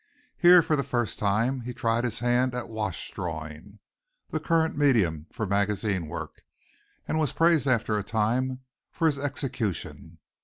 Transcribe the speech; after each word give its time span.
Here, 0.35 0.63
for 0.63 0.75
the 0.75 0.83
first 0.83 1.19
time, 1.19 1.59
he 1.61 1.75
tried 1.75 2.05
his 2.05 2.17
hand 2.21 2.55
at 2.55 2.69
wash 2.69 3.11
drawings, 3.11 3.77
the 4.31 4.39
current 4.39 4.75
medium 4.75 5.27
for 5.31 5.45
magazine 5.45 6.07
work, 6.07 6.41
and 7.07 7.19
was 7.19 7.33
praised 7.33 7.67
after 7.67 7.95
a 7.99 8.03
time 8.03 8.61
for 8.91 9.05
his 9.05 9.19
execution. 9.19 10.17